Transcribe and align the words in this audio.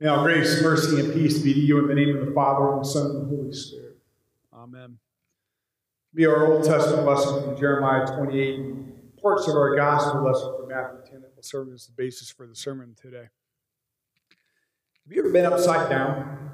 Now, 0.00 0.22
grace, 0.22 0.62
mercy, 0.62 1.00
and 1.00 1.12
peace 1.12 1.38
be 1.38 1.52
to 1.52 1.58
you 1.58 1.80
in 1.80 1.88
the 1.88 1.94
name 1.94 2.16
of 2.16 2.24
the 2.24 2.32
Father, 2.32 2.72
and 2.72 2.82
the 2.82 2.88
Son, 2.88 3.06
and 3.06 3.22
the 3.22 3.36
Holy 3.36 3.52
Spirit. 3.52 3.96
Amen. 4.54 4.98
Be 6.14 6.24
our 6.24 6.46
Old 6.46 6.62
Testament 6.62 7.04
lesson 7.04 7.42
from 7.42 7.58
Jeremiah 7.58 8.06
28 8.06 8.60
and 8.60 9.16
parts 9.20 9.48
of 9.48 9.56
our 9.56 9.74
gospel 9.74 10.22
lesson 10.22 10.54
from 10.56 10.68
Matthew 10.68 11.00
10 11.10 11.22
that 11.22 11.34
will 11.34 11.42
serve 11.42 11.72
as 11.72 11.86
the 11.86 11.92
basis 11.92 12.30
for 12.30 12.46
the 12.46 12.54
sermon 12.54 12.94
today. 13.00 13.26
Have 15.04 15.10
you 15.10 15.20
ever 15.20 15.32
been 15.32 15.46
upside 15.46 15.90
down? 15.90 16.52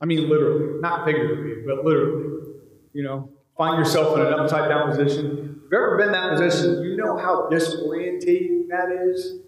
I 0.00 0.04
mean, 0.04 0.28
literally, 0.28 0.80
not 0.80 1.04
figuratively, 1.04 1.64
but 1.66 1.84
literally. 1.84 2.52
You 2.92 3.02
know, 3.02 3.30
find 3.56 3.76
yourself 3.76 4.16
in 4.16 4.24
an 4.24 4.34
upside 4.34 4.68
down 4.68 4.88
position. 4.88 5.26
If 5.26 5.62
you've 5.64 5.72
ever 5.72 5.96
been 5.96 6.08
in 6.08 6.12
that 6.12 6.38
position, 6.38 6.84
you 6.84 6.96
know 6.96 7.16
how 7.16 7.48
disorientating 7.50 8.68
that 8.68 8.92
is 8.92 9.40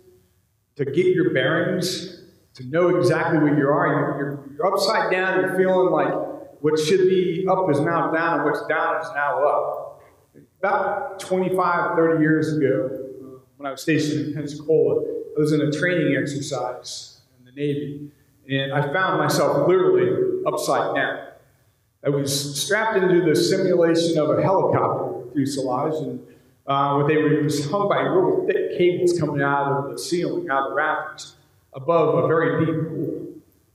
to 0.74 0.84
get 0.84 1.06
your 1.06 1.32
bearings 1.32 2.23
to 2.54 2.64
know 2.66 2.96
exactly 2.96 3.38
where 3.38 3.56
you 3.58 3.68
are. 3.68 3.86
You're, 3.88 4.48
you're, 4.56 4.66
upside 4.66 5.10
down, 5.10 5.40
you're 5.40 5.56
feeling 5.56 5.90
like 5.90 6.14
what 6.60 6.78
should 6.78 7.08
be 7.08 7.46
up 7.50 7.68
is 7.70 7.80
now 7.80 8.10
down, 8.12 8.40
and 8.40 8.44
what's 8.44 8.64
down 8.66 9.00
is 9.00 9.08
now 9.14 9.44
up. 9.44 10.02
About 10.60 11.20
25, 11.20 11.96
30 11.96 12.22
years 12.22 12.56
ago, 12.56 12.90
uh, 12.90 13.38
when 13.56 13.66
I 13.66 13.72
was 13.72 13.82
stationed 13.82 14.28
in 14.28 14.34
Pensacola, 14.34 15.02
I 15.02 15.40
was 15.40 15.52
in 15.52 15.60
a 15.60 15.70
training 15.70 16.16
exercise 16.16 17.20
in 17.38 17.44
the 17.44 17.52
Navy, 17.52 18.10
and 18.48 18.72
I 18.72 18.92
found 18.92 19.18
myself 19.18 19.68
literally 19.68 20.42
upside 20.46 20.94
down. 20.94 21.28
I 22.06 22.10
was 22.10 22.62
strapped 22.62 22.96
into 22.96 23.24
the 23.24 23.34
simulation 23.34 24.18
of 24.18 24.30
a 24.30 24.42
helicopter 24.42 25.32
fuselage, 25.32 25.94
and 26.02 26.20
uh, 26.66 26.94
what 26.94 27.08
they 27.08 27.16
were 27.16 27.42
was 27.42 27.68
hung 27.68 27.88
by 27.88 28.00
real 28.00 28.46
thick 28.46 28.78
cables 28.78 29.18
coming 29.18 29.42
out 29.42 29.70
of 29.70 29.92
the 29.92 29.98
ceiling, 29.98 30.48
out 30.48 30.64
of 30.64 30.70
the 30.70 30.76
rafters 30.76 31.36
above 31.74 32.24
a 32.24 32.28
very 32.28 32.64
deep 32.64 32.88
pool. 32.88 33.24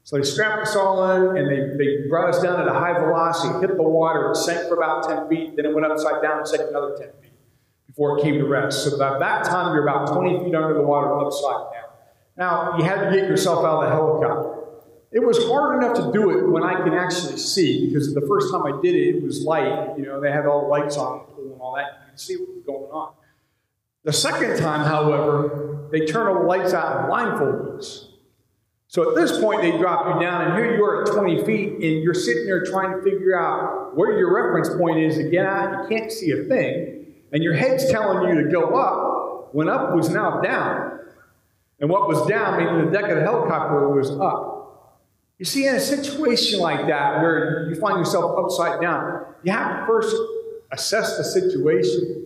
So 0.03 0.17
they 0.17 0.23
strapped 0.23 0.63
us 0.63 0.75
all 0.75 1.09
in 1.11 1.37
and 1.37 1.47
they, 1.47 1.77
they 1.77 2.07
brought 2.07 2.29
us 2.29 2.41
down 2.41 2.59
at 2.59 2.67
a 2.67 2.73
high 2.73 2.93
velocity, 2.99 3.59
hit 3.59 3.75
the 3.75 3.83
water, 3.83 4.31
it 4.31 4.35
sank 4.35 4.67
for 4.67 4.75
about 4.75 5.07
10 5.07 5.29
feet, 5.29 5.55
then 5.55 5.65
it 5.65 5.75
went 5.75 5.85
upside 5.85 6.21
down 6.21 6.39
and 6.39 6.47
sank 6.47 6.63
another 6.67 6.95
10 6.97 7.09
feet 7.21 7.31
before 7.85 8.17
it 8.17 8.23
came 8.23 8.39
to 8.39 8.45
rest. 8.45 8.85
So 8.85 9.03
at 9.03 9.19
that 9.19 9.45
time, 9.45 9.75
you're 9.75 9.87
about 9.87 10.13
20 10.13 10.45
feet 10.45 10.55
under 10.55 10.73
the 10.73 10.81
water, 10.81 11.13
upside 11.19 11.73
down. 11.73 11.89
Now, 12.37 12.77
you 12.77 12.85
had 12.85 13.09
to 13.09 13.15
get 13.15 13.27
yourself 13.27 13.65
out 13.65 13.83
of 13.83 13.89
the 13.89 13.89
helicopter. 13.89 14.59
It 15.11 15.25
was 15.25 15.37
hard 15.47 15.83
enough 15.83 15.97
to 15.97 16.11
do 16.13 16.29
it 16.29 16.49
when 16.49 16.63
I 16.63 16.81
can 16.81 16.93
actually 16.93 17.37
see, 17.37 17.87
because 17.87 18.13
the 18.13 18.21
first 18.21 18.51
time 18.51 18.63
I 18.63 18.79
did 18.81 18.95
it, 18.95 19.17
it 19.17 19.23
was 19.23 19.43
light. 19.43 19.97
You 19.97 20.05
know, 20.05 20.21
they 20.21 20.31
had 20.31 20.45
all 20.45 20.61
the 20.61 20.67
lights 20.67 20.97
on 20.97 21.19
the 21.19 21.23
pool 21.25 21.51
and 21.53 21.61
all 21.61 21.75
that. 21.75 21.85
and 21.85 22.05
You 22.05 22.11
could 22.11 22.19
see 22.19 22.35
what 22.37 22.49
was 22.55 22.63
going 22.63 22.91
on. 22.91 23.13
The 24.09 24.13
second 24.13 24.57
time, 24.57 24.87
however, 24.87 25.87
they 25.91 26.07
turn 26.07 26.33
the 26.33 26.39
lights 26.39 26.73
out 26.73 26.97
and 26.97 27.07
blindfold 27.09 27.77
us. 27.77 28.07
So 28.87 29.07
at 29.07 29.15
this 29.15 29.39
point, 29.39 29.61
they 29.61 29.77
drop 29.77 30.03
you 30.03 30.19
down, 30.19 30.45
and 30.45 30.53
here 30.55 30.75
you 30.75 30.83
are 30.83 31.03
at 31.03 31.13
20 31.13 31.45
feet, 31.45 31.73
and 31.73 32.03
you're 32.03 32.15
sitting 32.15 32.47
there 32.47 32.65
trying 32.65 32.97
to 32.97 33.03
figure 33.03 33.37
out 33.37 33.95
where 33.95 34.17
your 34.17 34.33
reference 34.33 34.75
point 34.75 34.97
is 34.97 35.17
to 35.17 35.29
get 35.29 35.45
out. 35.45 35.83
You 35.83 35.95
can't 35.95 36.11
see 36.11 36.31
a 36.31 36.45
thing, 36.45 37.05
and 37.31 37.43
your 37.43 37.53
head's 37.53 37.91
telling 37.91 38.27
you 38.27 38.43
to 38.43 38.49
go 38.49 38.73
up 38.73 39.53
when 39.53 39.69
up 39.69 39.93
was 39.93 40.09
now 40.09 40.41
down. 40.41 41.01
And 41.79 41.87
what 41.87 42.07
was 42.07 42.27
down, 42.27 42.57
meaning 42.57 42.87
the 42.87 42.91
deck 42.91 43.11
of 43.11 43.17
the 43.17 43.23
helicopter, 43.23 43.89
was 43.89 44.09
up. 44.09 45.03
You 45.37 45.45
see, 45.45 45.67
in 45.67 45.75
a 45.75 45.79
situation 45.79 46.59
like 46.59 46.87
that, 46.87 47.21
where 47.21 47.69
you 47.69 47.75
find 47.79 47.99
yourself 47.99 48.43
upside 48.43 48.81
down, 48.81 49.35
you 49.43 49.51
have 49.51 49.81
to 49.81 49.85
first 49.85 50.15
assess 50.71 51.15
the 51.15 51.23
situation 51.23 52.18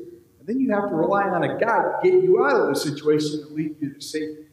and 0.44 0.50
then 0.50 0.60
you 0.60 0.74
have 0.74 0.90
to 0.90 0.96
rely 0.96 1.24
on 1.24 1.42
a 1.42 1.58
God 1.58 1.84
to 1.84 2.00
get 2.04 2.22
you 2.22 2.44
out 2.44 2.60
of 2.60 2.68
the 2.68 2.76
situation 2.76 3.46
and 3.48 3.56
lead 3.56 3.78
you 3.80 3.94
to 3.94 4.02
safety. 4.02 4.46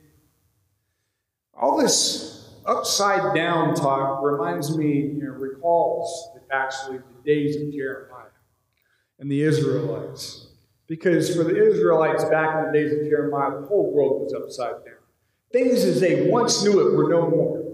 All 1.53 1.77
this 1.77 2.49
upside 2.65 3.35
down 3.35 3.75
talk 3.75 4.23
reminds 4.23 4.77
me, 4.77 4.87
you 4.87 5.21
know, 5.21 5.31
recalls 5.31 6.29
actually 6.53 6.99
the 6.99 7.25
days 7.25 7.57
of 7.57 7.73
Jeremiah 7.73 8.27
and 9.19 9.29
the 9.29 9.43
Israelites. 9.43 10.47
Because 10.87 11.35
for 11.35 11.43
the 11.43 11.61
Israelites 11.61 12.23
back 12.23 12.57
in 12.57 12.67
the 12.67 12.73
days 12.73 12.93
of 12.93 13.01
Jeremiah, 13.09 13.61
the 13.61 13.67
whole 13.67 13.93
world 13.93 14.23
was 14.23 14.33
upside 14.33 14.85
down. 14.85 14.95
Things 15.53 15.83
as 15.83 16.01
they 16.01 16.31
once 16.31 16.63
knew 16.63 16.87
it 16.87 16.97
were 16.97 17.11
no 17.11 17.29
more. 17.29 17.65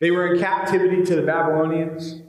They 0.00 0.10
were 0.10 0.34
in 0.34 0.40
captivity 0.40 1.04
to 1.04 1.14
the 1.14 1.22
Babylonians. 1.22 2.22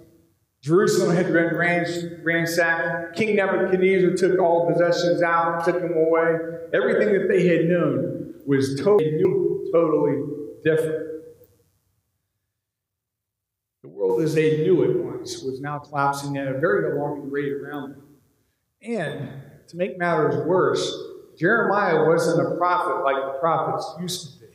Jerusalem 0.67 1.15
had 1.15 1.31
been 1.31 1.55
ransacked. 1.55 3.15
King 3.15 3.37
Nebuchadnezzar 3.37 4.17
took 4.17 4.37
all 4.37 4.69
possessions 4.69 5.21
out, 5.21 5.63
took 5.63 5.81
them 5.81 5.93
away. 5.93 6.35
Everything 6.73 7.13
that 7.13 7.29
they 7.29 7.47
had 7.47 7.65
known 7.65 8.33
was 8.45 8.77
totally 8.77 9.23
totally 9.71 10.23
different. 10.65 11.23
The 13.81 13.87
world 13.87 14.21
as 14.21 14.35
they 14.35 14.57
knew 14.57 14.83
it 14.83 15.05
once 15.05 15.41
was 15.41 15.61
now 15.61 15.79
collapsing 15.79 16.35
at 16.35 16.49
a 16.49 16.59
very 16.59 16.91
alarming 16.91 17.31
rate 17.31 17.53
around 17.53 17.91
them. 17.91 18.03
And 18.81 19.29
to 19.69 19.77
make 19.77 19.97
matters 19.97 20.35
worse, 20.45 20.93
Jeremiah 21.39 22.05
wasn't 22.05 22.45
a 22.45 22.57
prophet 22.57 23.05
like 23.05 23.15
the 23.15 23.39
prophets 23.39 23.95
used 24.01 24.33
to 24.33 24.46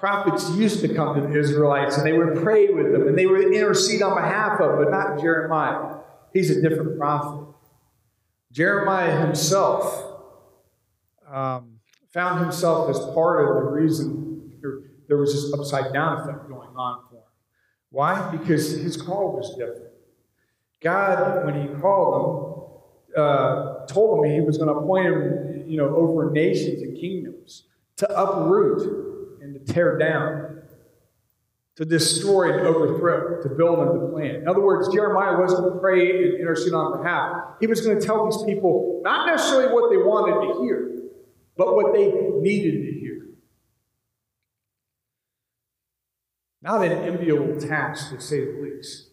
prophets 0.00 0.50
used 0.50 0.80
to 0.80 0.92
come 0.94 1.14
to 1.14 1.20
the 1.20 1.38
Israelites 1.38 1.96
and 1.96 2.06
they 2.06 2.12
would 2.12 2.42
pray 2.42 2.68
with 2.68 2.90
them 2.90 3.06
and 3.06 3.16
they 3.16 3.26
would 3.26 3.52
intercede 3.52 4.02
on 4.02 4.14
behalf 4.14 4.60
of, 4.60 4.78
but 4.78 4.90
not 4.90 5.20
Jeremiah. 5.20 5.98
He's 6.32 6.50
a 6.50 6.60
different 6.60 6.98
prophet. 6.98 7.46
Jeremiah 8.50 9.20
himself 9.20 10.18
um, 11.30 11.78
found 12.12 12.40
himself 12.40 12.90
as 12.90 12.98
part 13.14 13.48
of 13.48 13.64
the 13.64 13.70
reason 13.70 14.30
there 15.10 15.16
was 15.16 15.34
this 15.34 15.52
upside 15.52 15.92
down 15.92 16.20
effect 16.20 16.48
going 16.48 16.68
on 16.76 17.02
for 17.10 17.16
him. 17.16 17.22
Why? 17.90 18.30
Because 18.30 18.70
his 18.70 18.96
call 18.96 19.32
was 19.32 19.50
different. 19.58 19.92
God, 20.80 21.44
when 21.44 21.60
he 21.60 21.68
called 21.80 22.14
him, 23.16 23.20
uh, 23.20 23.86
told 23.86 24.24
him 24.24 24.32
he 24.32 24.40
was 24.40 24.56
going 24.56 24.68
to 24.68 24.74
appoint 24.74 25.06
him, 25.06 25.64
you 25.68 25.76
know, 25.78 25.96
over 25.96 26.30
nations 26.30 26.80
and 26.80 26.96
kingdoms 26.96 27.64
to 27.96 28.08
uproot 28.16 29.19
and 29.40 29.54
to 29.54 29.72
tear 29.72 29.98
down, 29.98 30.62
to 31.76 31.84
destroy 31.84 32.52
and 32.52 32.66
overthrow, 32.66 33.42
to 33.42 33.48
build 33.48 33.78
and 33.78 34.00
to 34.00 34.06
plant. 34.08 34.36
In 34.38 34.48
other 34.48 34.60
words, 34.60 34.92
Jeremiah 34.92 35.38
wasn't 35.38 35.62
going 35.62 35.74
to 35.74 35.80
pray 35.80 36.10
and 36.10 36.40
intercede 36.40 36.74
on 36.74 36.98
behalf. 36.98 37.56
He 37.60 37.66
was 37.66 37.80
going 37.80 37.98
to 37.98 38.04
tell 38.04 38.26
these 38.26 38.42
people 38.44 39.00
not 39.02 39.26
necessarily 39.26 39.72
what 39.72 39.90
they 39.90 39.96
wanted 39.96 40.52
to 40.52 40.62
hear, 40.62 40.90
but 41.56 41.74
what 41.74 41.92
they 41.94 42.12
needed 42.40 42.84
to 42.84 43.00
hear. 43.00 43.26
Not 46.62 46.84
an 46.84 46.92
enviable 46.92 47.58
task, 47.58 48.10
to 48.10 48.20
say 48.20 48.44
the 48.44 48.60
least. 48.62 49.08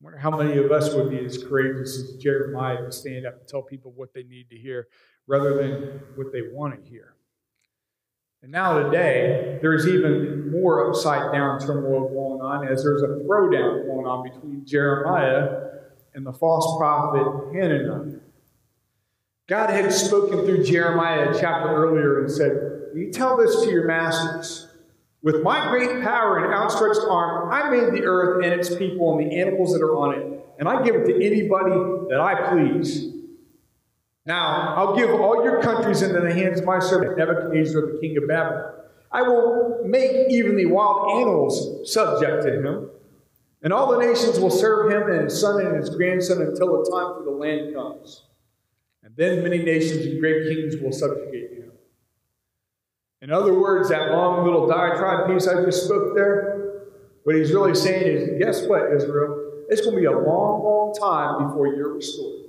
I 0.00 0.04
wonder 0.04 0.18
how 0.18 0.30
many 0.36 0.58
of 0.58 0.70
us 0.70 0.94
would 0.94 1.10
be 1.10 1.24
as 1.24 1.42
courageous 1.42 1.96
as 1.98 2.16
Jeremiah 2.16 2.76
to 2.84 2.92
stand 2.92 3.26
up 3.26 3.40
and 3.40 3.48
tell 3.48 3.62
people 3.62 3.92
what 3.96 4.14
they 4.14 4.22
need 4.22 4.50
to 4.50 4.56
hear 4.56 4.86
rather 5.26 5.56
than 5.56 6.00
what 6.14 6.32
they 6.32 6.42
want 6.52 6.80
to 6.80 6.88
hear. 6.88 7.14
And 8.44 8.52
now 8.52 8.78
today, 8.78 9.58
there's 9.62 9.88
even 9.88 10.52
more 10.52 10.86
upside 10.86 11.32
down 11.32 11.58
turmoil 11.60 12.10
going 12.10 12.42
on 12.42 12.68
as 12.68 12.84
there's 12.84 13.00
a 13.00 13.06
throwdown 13.24 13.86
going 13.86 14.06
on 14.06 14.22
between 14.22 14.66
Jeremiah 14.66 15.70
and 16.12 16.26
the 16.26 16.32
false 16.34 16.76
prophet 16.76 17.54
Hananiah. 17.54 18.18
God 19.46 19.70
had 19.70 19.90
spoken 19.90 20.44
through 20.44 20.62
Jeremiah 20.62 21.30
a 21.30 21.40
chapter 21.40 21.74
earlier 21.74 22.20
and 22.20 22.30
said, 22.30 22.90
You 22.94 23.10
tell 23.10 23.38
this 23.38 23.62
to 23.62 23.70
your 23.70 23.86
masters. 23.86 24.68
With 25.22 25.42
my 25.42 25.70
great 25.70 26.02
power 26.02 26.44
and 26.44 26.52
outstretched 26.52 27.00
arm, 27.08 27.50
I 27.50 27.70
made 27.70 27.94
the 27.94 28.04
earth 28.04 28.44
and 28.44 28.52
its 28.52 28.74
people 28.76 29.16
and 29.16 29.26
the 29.26 29.40
animals 29.40 29.72
that 29.72 29.80
are 29.80 29.96
on 29.96 30.18
it, 30.18 30.46
and 30.58 30.68
I 30.68 30.82
give 30.82 30.96
it 30.96 31.06
to 31.06 31.14
anybody 31.14 31.70
that 32.10 32.20
I 32.20 32.50
please. 32.50 33.13
Now, 34.26 34.74
I'll 34.76 34.96
give 34.96 35.10
all 35.10 35.44
your 35.44 35.62
countries 35.62 36.00
into 36.00 36.20
the 36.20 36.32
hands 36.32 36.60
of 36.60 36.66
my 36.66 36.78
servant 36.78 37.18
Nebuchadnezzar, 37.18 37.82
the 37.82 37.98
king 38.00 38.16
of 38.16 38.26
Babylon. 38.26 38.72
I 39.12 39.22
will 39.22 39.82
make 39.84 40.30
even 40.30 40.56
the 40.56 40.66
wild 40.66 41.20
animals 41.20 41.92
subject 41.92 42.42
to 42.44 42.52
him, 42.54 42.90
and 43.62 43.72
all 43.72 43.92
the 43.92 43.98
nations 43.98 44.40
will 44.40 44.50
serve 44.50 44.90
him 44.90 45.08
and 45.08 45.24
his 45.24 45.40
son 45.40 45.64
and 45.64 45.76
his 45.76 45.90
grandson 45.90 46.40
until 46.40 46.82
the 46.82 46.90
time 46.90 47.14
for 47.16 47.22
the 47.24 47.30
land 47.30 47.74
comes. 47.74 48.24
And 49.02 49.14
then 49.16 49.42
many 49.42 49.58
nations 49.58 50.06
and 50.06 50.18
great 50.18 50.48
kings 50.48 50.76
will 50.82 50.92
subjugate 50.92 51.58
him. 51.58 51.72
In 53.20 53.30
other 53.30 53.54
words, 53.58 53.90
that 53.90 54.10
long 54.10 54.44
little 54.44 54.66
diatribe 54.66 55.28
piece 55.28 55.46
I 55.46 55.64
just 55.64 55.84
spoke 55.84 56.14
there, 56.14 56.82
what 57.24 57.36
he's 57.36 57.52
really 57.52 57.74
saying 57.74 58.06
is 58.06 58.38
guess 58.38 58.66
what, 58.66 58.92
Israel? 58.92 59.64
It's 59.68 59.82
going 59.82 59.96
to 59.96 60.00
be 60.00 60.06
a 60.06 60.12
long, 60.12 60.62
long 60.62 60.94
time 60.94 61.46
before 61.46 61.68
you're 61.68 61.94
restored. 61.94 62.43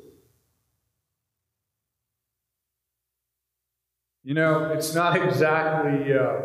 You 4.26 4.34
know, 4.34 4.72
it's 4.74 4.96
not 4.96 5.22
exactly 5.24 6.12
uh, 6.12 6.38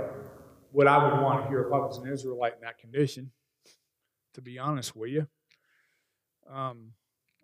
what 0.70 0.86
I 0.86 1.02
would 1.02 1.22
want 1.22 1.42
to 1.42 1.48
hear 1.48 1.62
if 1.62 1.72
I 1.72 1.78
was 1.78 1.96
an 1.96 2.12
Israelite 2.12 2.52
in 2.56 2.60
that 2.60 2.76
condition, 2.76 3.30
to 4.34 4.42
be 4.42 4.58
honest 4.58 4.94
with 4.94 5.08
you. 5.08 5.26
Um, 6.46 6.92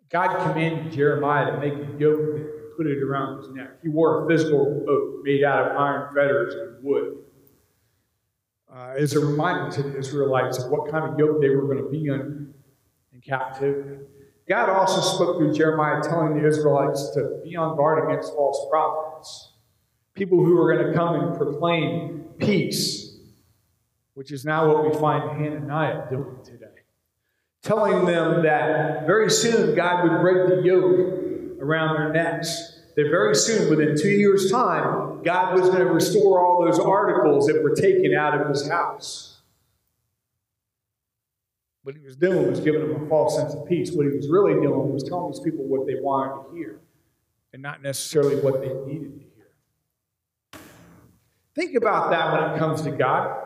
God 0.09 0.37
commanded 0.47 0.93
Jeremiah 0.93 1.51
to 1.51 1.57
make 1.59 1.73
a 1.73 1.99
yoke 1.99 2.19
and 2.35 2.45
put 2.77 2.85
it 2.85 3.01
around 3.01 3.39
his 3.39 3.49
neck. 3.49 3.79
He 3.81 3.89
wore 3.89 4.25
a 4.25 4.27
physical 4.29 4.83
yoke 4.85 5.23
made 5.23 5.43
out 5.43 5.71
of 5.71 5.75
iron 5.75 6.13
fetters 6.13 6.53
and 6.53 6.83
wood. 6.83 7.17
uh, 8.71 8.93
is 8.97 9.15
a 9.15 9.19
reminder 9.19 9.71
to 9.71 9.83
the 9.83 9.97
Israelites 9.97 10.57
of 10.63 10.69
what 10.69 10.91
kind 10.91 11.11
of 11.11 11.17
yoke 11.17 11.41
they 11.41 11.49
were 11.49 11.63
going 11.63 11.83
to 11.83 11.89
be 11.89 12.07
in 12.07 12.53
in 13.13 13.21
captivity. 13.21 14.03
God 14.47 14.69
also 14.69 15.01
spoke 15.01 15.37
through 15.37 15.53
Jeremiah 15.53 16.01
telling 16.01 16.37
the 16.39 16.47
Israelites 16.47 17.11
to 17.15 17.41
be 17.43 17.55
on 17.55 17.75
guard 17.75 18.07
against 18.07 18.33
false 18.33 18.65
prophets, 18.69 19.53
people 20.17 20.43
who 20.43 20.59
are 20.59 20.73
going 20.73 20.87
to 20.87 20.93
come 20.93 21.15
and 21.15 21.37
proclaim 21.37 22.25
peace, 22.39 23.15
which 24.15 24.31
is 24.31 24.43
now 24.43 24.67
what 24.67 24.91
we 24.91 24.99
find 24.99 25.39
Hananiah 25.39 26.09
doing 26.09 26.37
today. 26.43 26.65
Telling 27.61 28.05
them 28.05 28.43
that 28.43 29.05
very 29.05 29.29
soon 29.29 29.75
God 29.75 30.03
would 30.03 30.21
break 30.21 30.47
the 30.47 30.61
yoke 30.63 31.61
around 31.61 31.95
their 31.97 32.11
necks 32.11 32.73
that 32.95 33.11
very 33.11 33.35
soon, 33.35 33.69
within 33.69 33.95
two 33.95 34.09
years' 34.09 34.49
time, 34.49 35.21
God 35.23 35.53
was 35.53 35.69
going 35.69 35.85
to 35.85 35.91
restore 35.93 36.43
all 36.43 36.65
those 36.65 36.79
articles 36.79 37.45
that 37.45 37.61
were 37.61 37.75
taken 37.75 38.15
out 38.15 38.41
of 38.41 38.49
his 38.49 38.67
house. 38.67 39.37
What 41.83 41.95
he 41.95 42.01
was 42.01 42.15
doing 42.15 42.49
was 42.49 42.59
giving 42.59 42.81
them 42.81 43.05
a 43.05 43.07
false 43.07 43.37
sense 43.37 43.53
of 43.53 43.67
peace. 43.67 43.91
What 43.91 44.07
he 44.07 44.13
was 44.13 44.27
really 44.27 44.53
doing 44.53 44.91
was 44.91 45.03
telling 45.03 45.31
these 45.31 45.39
people 45.39 45.63
what 45.65 45.85
they 45.85 45.93
wanted 45.95 46.49
to 46.49 46.55
hear 46.55 46.79
and 47.53 47.61
not 47.61 47.83
necessarily 47.83 48.37
what 48.37 48.61
they 48.61 48.73
needed. 48.91 49.26
Think 51.57 51.75
about 51.75 52.11
that 52.11 52.31
when 52.31 52.51
it 52.51 52.59
comes 52.59 52.83
to 52.83 52.91
God. 52.91 53.45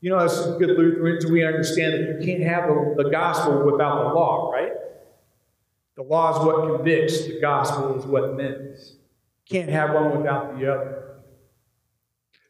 You 0.00 0.10
know, 0.10 0.18
as 0.18 0.38
good 0.58 0.76
Lutherans, 0.76 1.24
we 1.24 1.46
understand 1.46 1.94
that 1.94 2.00
you 2.00 2.26
can't 2.26 2.42
have 2.42 2.66
the, 2.66 3.04
the 3.04 3.10
gospel 3.10 3.64
without 3.64 4.08
the 4.08 4.14
law, 4.14 4.50
right? 4.50 4.72
The 5.96 6.02
law 6.02 6.36
is 6.36 6.44
what 6.44 6.76
convicts, 6.76 7.26
the 7.26 7.40
gospel 7.40 7.96
is 7.96 8.04
what 8.04 8.34
mends. 8.34 8.96
Can't 9.48 9.70
have 9.70 9.94
one 9.94 10.18
without 10.18 10.58
the 10.58 10.74
other. 10.74 11.14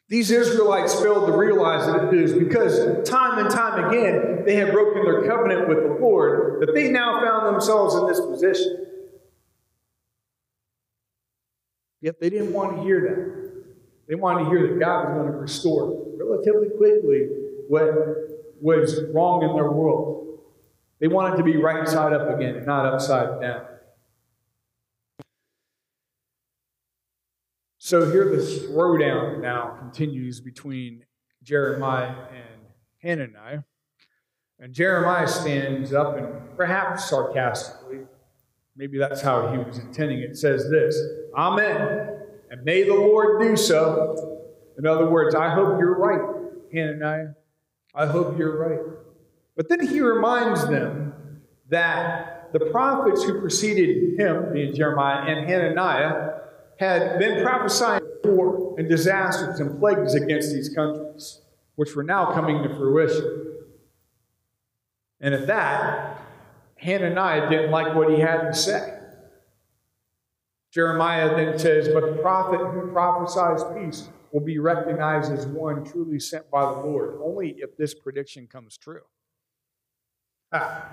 These 0.09 0.31
Israelites 0.31 0.99
failed 0.99 1.27
to 1.27 1.37
realize 1.37 1.87
that 1.87 2.09
it 2.09 2.15
is 2.15 2.33
because 2.33 3.07
time 3.07 3.39
and 3.39 3.51
time 3.51 3.85
again 3.85 4.45
they 4.47 4.55
had 4.55 4.73
broken 4.73 5.05
their 5.05 5.27
covenant 5.27 5.69
with 5.69 5.79
the 5.83 5.99
Lord 6.01 6.63
that 6.63 6.75
they 6.75 6.89
now 6.89 7.21
found 7.23 7.55
themselves 7.55 7.95
in 7.95 8.07
this 8.07 8.21
position. 8.21 8.87
Yet 12.01 12.21
they 12.21 12.31
didn't 12.31 12.53
want 12.53 12.77
to 12.77 12.83
hear 12.83 13.01
that. 13.01 13.44
They 14.09 14.15
wanted 14.15 14.45
to 14.45 14.51
hear 14.51 14.69
that 14.69 14.79
God 14.79 15.09
was 15.09 15.15
going 15.15 15.33
to 15.33 15.39
restore 15.39 16.05
relatively 16.19 16.69
quickly 16.77 17.29
what 17.69 17.93
was 18.61 19.03
wrong 19.13 19.43
in 19.43 19.55
their 19.55 19.71
world. 19.71 20.41
They 21.01 21.09
wanted 21.09 21.37
to 21.37 21.43
be 21.43 21.57
right 21.57 21.87
side 21.89 22.13
up 22.13 22.29
again 22.35 22.65
not 22.65 22.87
upside 22.87 23.41
down. 23.41 23.67
So 27.79 28.11
here 28.11 28.35
the 28.35 28.39
throwdown 28.39 29.43
now 29.43 29.77
continues 29.79 30.41
between 30.41 31.05
Jeremiah 31.43 32.15
and 32.31 32.63
Hananiah. 33.03 33.65
And 34.59 34.73
Jeremiah 34.73 35.29
stands 35.29 35.93
up 35.93 36.17
and 36.17 36.57
perhaps 36.57 37.11
sarcastically, 37.11 37.99
maybe 38.75 38.97
that's 38.97 39.21
how 39.21 39.53
he 39.53 39.59
was 39.59 39.79
intending 39.79 40.21
it, 40.21 40.39
says 40.39 40.71
this 40.71 40.99
Amen. 41.37 42.14
And 42.55 42.65
may 42.65 42.85
the 42.85 42.95
Lord 42.95 43.41
do 43.41 43.57
so. 43.57 44.47
In 44.79 44.87
other 44.87 45.11
words, 45.11 45.35
I 45.35 45.51
hope 45.51 45.77
you're 45.81 45.99
right, 45.99 46.53
Hananiah. 46.73 47.31
I 47.93 48.07
hope 48.07 48.39
you're 48.39 48.57
right. 48.57 48.79
But 49.57 49.69
then 49.69 49.85
he 49.85 49.99
reminds 49.99 50.65
them 50.69 51.41
that 51.71 52.53
the 52.53 52.61
prophets 52.61 53.25
who 53.25 53.41
preceded 53.41 54.21
him, 54.21 54.53
being 54.53 54.73
Jeremiah 54.73 55.25
and 55.27 55.51
Hananiah, 55.51 56.35
had 56.79 57.19
been 57.19 57.43
prophesying 57.43 58.03
war 58.23 58.77
and 58.79 58.89
disasters 58.89 59.59
and 59.59 59.81
plagues 59.81 60.15
against 60.15 60.53
these 60.53 60.69
countries, 60.69 61.41
which 61.75 61.97
were 61.97 62.05
now 62.05 62.33
coming 62.35 62.63
to 62.63 62.69
fruition. 62.77 63.57
And 65.21 65.35
at 65.35 65.49
that, 65.49 66.21
Hananiah 66.77 67.51
didn't 67.51 67.73
like 67.73 67.97
what 67.97 68.11
he 68.11 68.21
had 68.21 68.43
to 68.43 68.55
say. 68.55 68.94
Jeremiah 70.75 71.37
then 71.37 71.57
says, 71.57 71.89
But 71.89 72.17
the 72.17 72.21
prophet 72.21 72.59
who 72.59 72.91
prophesies 72.91 73.63
peace 73.77 74.09
will 74.33 74.41
be 74.41 74.59
recognized 74.59 75.33
as 75.33 75.47
one 75.47 75.85
truly 75.85 76.19
sent 76.19 76.51
by 76.51 76.63
the 76.63 76.81
Lord, 76.81 77.21
only 77.23 77.51
if 77.59 77.77
this 77.77 77.95
prediction 77.95 78.49
comes 78.49 78.77
true. 78.77 79.03
Ah. 80.53 80.91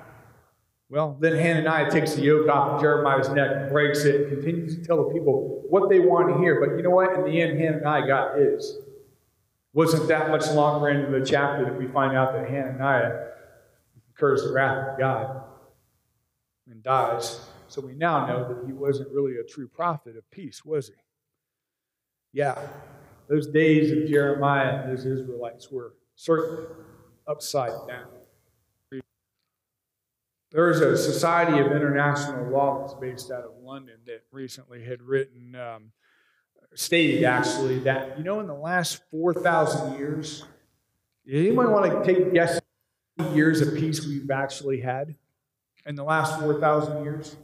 Well, 0.88 1.18
then 1.20 1.36
Hananiah 1.36 1.90
takes 1.90 2.14
the 2.14 2.22
yoke 2.22 2.48
off 2.50 2.74
of 2.74 2.82
Jeremiah's 2.82 3.30
neck, 3.30 3.72
breaks 3.72 4.04
it, 4.04 4.28
and 4.28 4.30
continues 4.30 4.76
to 4.76 4.84
tell 4.84 4.98
the 4.98 5.14
people 5.14 5.64
what 5.70 5.90
they 5.90 6.00
want 6.00 6.30
to 6.30 6.38
hear. 6.40 6.60
But 6.60 6.76
you 6.76 6.84
know 6.84 6.90
what? 6.92 7.16
In 7.16 7.24
the 7.24 7.42
end, 7.42 7.60
Hananiah 7.60 8.06
got 8.06 8.38
his. 8.38 8.78
Wasn't 9.74 10.08
that 10.10 10.30
much 10.30 10.48
longer 10.52 10.90
into 10.90 11.18
the 11.18 11.26
chapter 11.26 11.64
that 11.64 11.80
we 11.80 11.88
find 11.88 12.16
out 12.16 12.34
that 12.34 12.50
Hananiah 12.50 13.30
incurs 14.10 14.44
the 14.44 14.52
wrath 14.52 14.90
of 14.90 15.00
God 15.00 15.44
and 16.68 16.84
dies. 16.84 17.40
So 17.72 17.80
we 17.80 17.94
now 17.94 18.28
know 18.28 18.46
that 18.50 18.68
he 18.68 18.74
wasn't 18.74 19.14
really 19.14 19.38
a 19.38 19.46
true 19.46 19.66
prophet 19.66 20.18
of 20.18 20.30
peace, 20.30 20.66
was 20.66 20.90
he? 20.90 20.96
Yeah, 22.34 22.60
those 23.30 23.48
days 23.48 23.94
of 23.94 24.10
Jeremiah 24.10 24.82
and 24.82 24.92
those 24.92 25.06
Israelites 25.06 25.72
were 25.72 25.94
certainly 26.16 26.66
upside 27.26 27.72
down. 27.88 28.08
There 30.52 30.70
is 30.70 30.82
a 30.82 30.98
Society 30.98 31.60
of 31.60 31.68
International 31.68 32.52
Law 32.52 32.82
that's 32.82 32.94
based 33.00 33.32
out 33.32 33.46
of 33.46 33.52
London 33.64 34.00
that 34.06 34.24
recently 34.34 34.84
had 34.84 35.02
written, 35.02 35.56
um, 35.56 35.94
stated 36.74 37.24
actually, 37.24 37.80
that, 37.80 38.18
you 38.18 38.26
know, 38.26 38.42
in 38.42 38.48
the 38.48 38.54
last 38.54 39.02
4,000 39.12 39.98
years, 39.98 40.44
anyone 41.26 41.72
want 41.72 41.90
to 41.90 42.04
take 42.04 42.28
a 42.28 42.32
guess 42.32 42.60
years 43.32 43.62
of 43.62 43.76
peace 43.76 44.06
we've 44.06 44.30
actually 44.30 44.82
had 44.82 45.16
in 45.86 45.96
the 45.96 46.04
last 46.04 46.38
4,000 46.38 47.06
years? 47.06 47.38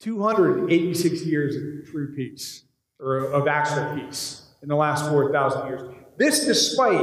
286 0.00 1.24
years 1.24 1.56
of 1.56 1.90
true 1.90 2.14
peace, 2.14 2.64
or 3.00 3.18
of 3.18 3.48
actual 3.48 3.96
peace 3.96 4.42
in 4.62 4.68
the 4.68 4.76
last 4.76 5.08
4,000 5.08 5.66
years. 5.66 5.82
This 6.18 6.44
despite 6.44 7.00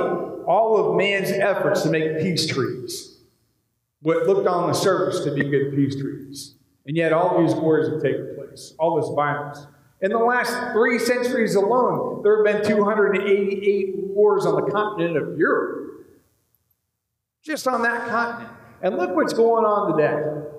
all 0.47 0.77
of 0.77 0.97
man's 0.97 1.31
efforts 1.31 1.83
to 1.83 1.89
make 1.89 2.19
peace 2.19 2.47
treaties 2.47 3.13
what 4.03 4.27
looked 4.27 4.47
on 4.47 4.67
the 4.67 4.73
surface 4.73 5.23
to 5.23 5.33
be 5.33 5.43
good 5.43 5.73
peace 5.73 5.95
treaties. 5.95 6.55
And 6.85 6.95
yet 6.95 7.13
all 7.13 7.41
these 7.41 7.55
wars 7.55 7.87
have 7.89 8.01
taken 8.01 8.35
place, 8.35 8.73
all 8.77 9.01
this 9.01 9.09
violence. 9.15 9.65
In 10.01 10.11
the 10.11 10.19
last 10.19 10.73
three 10.73 10.99
centuries 10.99 11.55
alone, 11.55 12.21
there 12.21 12.45
have 12.45 12.61
been 12.61 12.69
288 12.69 13.95
wars 14.07 14.45
on 14.45 14.55
the 14.55 14.69
continent 14.69 15.15
of 15.15 15.37
Europe. 15.39 16.05
Just 17.41 17.67
on 17.67 17.81
that 17.83 18.09
continent. 18.09 18.51
And 18.81 18.97
look 18.97 19.15
what's 19.15 19.31
going 19.31 19.63
on 19.63 19.97
today. 19.97 20.49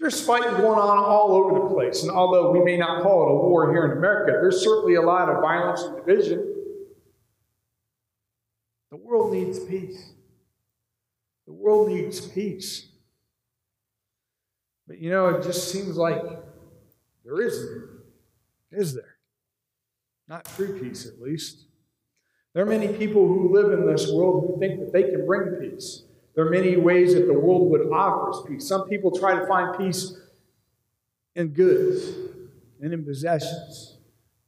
There's 0.00 0.24
fighting 0.24 0.52
going 0.52 0.78
on 0.78 0.98
all 0.98 1.32
over 1.32 1.60
the 1.60 1.74
place. 1.74 2.02
And 2.02 2.10
although 2.10 2.50
we 2.50 2.64
may 2.64 2.78
not 2.78 3.02
call 3.02 3.22
it 3.22 3.32
a 3.32 3.34
war 3.34 3.70
here 3.70 3.84
in 3.84 3.98
America, 3.98 4.32
there's 4.32 4.64
certainly 4.64 4.94
a 4.94 5.02
lot 5.02 5.28
of 5.28 5.42
violence 5.42 5.82
and 5.82 5.94
division. 5.94 6.54
The 8.90 8.96
world 8.96 9.32
needs 9.32 9.58
peace. 9.58 10.12
The 11.46 11.52
world 11.52 11.88
needs 11.88 12.26
peace. 12.26 12.88
But 14.88 15.00
you 15.00 15.10
know, 15.10 15.28
it 15.28 15.42
just 15.42 15.70
seems 15.70 15.96
like 15.98 16.22
there 17.24 17.42
isn't, 17.42 17.88
is 18.72 18.94
there? 18.94 19.16
Not 20.28 20.46
true 20.46 20.80
peace, 20.80 21.06
at 21.06 21.20
least. 21.20 21.66
There 22.54 22.62
are 22.62 22.66
many 22.66 22.88
people 22.88 23.28
who 23.28 23.52
live 23.52 23.72
in 23.78 23.86
this 23.86 24.10
world 24.10 24.46
who 24.46 24.58
think 24.58 24.80
that 24.80 24.92
they 24.92 25.02
can 25.04 25.26
bring 25.26 25.60
peace. 25.60 26.04
There 26.34 26.46
are 26.46 26.50
many 26.50 26.76
ways 26.76 27.14
that 27.14 27.26
the 27.26 27.34
world 27.34 27.70
would 27.70 27.90
offer 27.92 28.30
us 28.30 28.42
peace. 28.46 28.68
Some 28.68 28.88
people 28.88 29.10
try 29.10 29.38
to 29.38 29.46
find 29.46 29.76
peace 29.76 30.16
in 31.34 31.48
goods 31.48 32.12
and 32.80 32.92
in 32.92 33.04
possessions. 33.04 33.98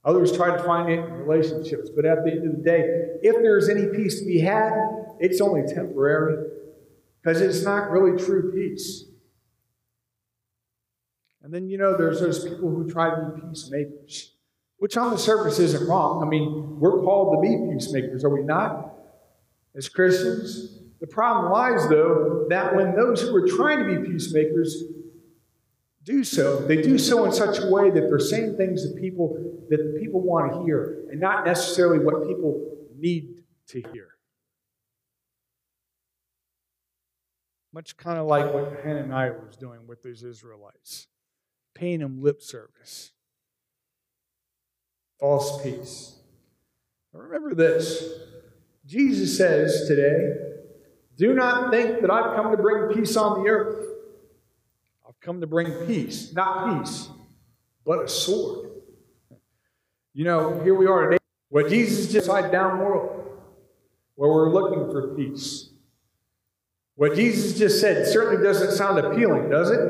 Others 0.05 0.37
try 0.37 0.57
to 0.57 0.63
find 0.63 0.91
it 0.91 0.99
in 0.99 1.13
relationships. 1.13 1.91
But 1.95 2.05
at 2.05 2.25
the 2.25 2.33
end 2.33 2.47
of 2.49 2.57
the 2.57 2.63
day, 2.63 2.81
if 3.23 3.37
there's 3.43 3.69
any 3.69 3.87
peace 3.87 4.21
to 4.21 4.27
be 4.27 4.41
had, 4.41 4.73
it's 5.21 5.41
only 5.41 5.63
temporary 5.63 6.51
because 7.21 7.41
it's 7.41 7.65
not 7.65 7.91
really 7.91 8.23
true 8.23 8.53
peace. 8.53 9.05
And 11.43 11.53
then, 11.53 11.69
you 11.69 11.79
know, 11.79 11.97
there's 11.97 12.21
those 12.21 12.45
people 12.45 12.71
who 12.71 12.89
try 12.89 13.11
to 13.11 13.33
be 13.35 13.49
peacemakers, 13.49 14.35
which 14.79 14.97
on 14.97 15.11
the 15.11 15.19
surface 15.19 15.59
isn't 15.59 15.89
wrong. 15.89 16.23
I 16.23 16.27
mean, 16.27 16.79
we're 16.79 17.03
called 17.03 17.37
to 17.37 17.41
be 17.41 17.73
peacemakers, 17.73 18.25
are 18.25 18.31
we 18.31 18.43
not? 18.43 18.95
As 19.75 19.89
Christians. 19.89 20.82
The 21.03 21.09
problem 21.09 21.51
lies, 21.51 21.89
though, 21.89 22.47
that 22.49 22.77
when 22.77 22.95
those 22.95 23.21
who 23.21 23.35
are 23.35 23.49
trying 23.49 23.81
to 23.81 23.85
be 23.85 24.09
peacemakers 24.09 24.85
do 26.05 26.23
so, 26.23 26.61
they 26.61 26.81
do 26.81 26.97
so 26.97 27.25
in 27.25 27.33
such 27.33 27.59
a 27.59 27.67
way 27.67 27.91
that 27.91 28.03
they're 28.03 28.21
saying 28.21 28.57
things 28.57 28.85
that 28.85 29.01
people 29.01 29.37
that 29.69 29.99
people 30.01 30.21
want 30.21 30.53
to 30.53 30.65
hear 30.65 31.07
and 31.11 31.21
not 31.21 31.45
necessarily 31.45 31.99
what 31.99 32.29
people 32.29 32.79
need 32.97 33.43
to 33.67 33.83
hear. 33.93 34.11
Much 37.73 37.97
kind 37.97 38.19
of 38.19 38.27
like 38.27 38.55
what 38.55 38.85
Hananiah 38.85 39.33
was 39.45 39.57
doing 39.57 39.89
with 39.89 40.05
those 40.05 40.23
Israelites, 40.23 41.09
paying 41.75 41.99
them 41.99 42.23
lip 42.23 42.41
service. 42.41 43.11
False 45.19 45.61
peace. 45.65 46.15
Remember 47.13 47.57
this 47.57 48.05
Jesus 48.87 49.37
says 49.37 49.89
today, 49.89 50.52
Do 51.17 51.35
not 51.35 51.71
think 51.71 52.01
that 52.01 52.11
I've 52.11 52.35
come 52.35 52.51
to 52.51 52.57
bring 52.57 52.95
peace 52.95 53.17
on 53.17 53.43
the 53.43 53.51
earth. 53.51 53.87
I've 55.07 55.21
come 55.21 55.41
to 55.41 55.47
bring 55.47 55.71
peace, 55.87 56.33
not 56.33 56.81
peace, 56.81 57.09
but 57.85 58.05
a 58.05 58.09
sword. 58.09 58.71
You 60.15 60.25
know, 60.25 60.61
here 60.63 60.75
we 60.75 60.87
are 60.87 61.11
today. 61.11 61.19
What 61.49 61.69
Jesus 61.69 62.11
just 62.11 62.29
upside 62.29 62.51
down 62.51 62.79
world, 62.79 63.29
where 64.15 64.31
we're 64.31 64.51
looking 64.51 64.91
for 64.91 65.15
peace. 65.15 65.71
What 66.95 67.15
Jesus 67.15 67.59
just 67.59 67.81
said 67.81 68.07
certainly 68.07 68.43
doesn't 68.43 68.73
sound 68.73 68.99
appealing, 68.99 69.51
does 69.51 69.71
it? 69.71 69.81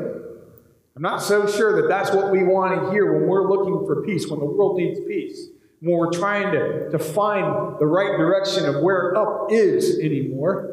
I'm 0.95 1.01
not 1.01 1.21
so 1.21 1.47
sure 1.47 1.81
that 1.81 1.87
that's 1.87 2.11
what 2.11 2.31
we 2.31 2.43
want 2.43 2.79
to 2.79 2.91
hear 2.91 3.13
when 3.13 3.27
we're 3.27 3.49
looking 3.49 3.85
for 3.85 4.03
peace, 4.03 4.27
when 4.27 4.39
the 4.39 4.45
world 4.45 4.77
needs 4.77 4.99
peace, 5.07 5.47
when 5.79 5.97
we're 5.97 6.11
trying 6.11 6.51
to, 6.51 6.89
to 6.91 6.99
find 6.99 7.79
the 7.79 7.85
right 7.85 8.17
direction 8.17 8.65
of 8.65 8.81
where 8.81 9.17
up 9.17 9.47
is 9.51 9.99
anymore, 9.99 10.72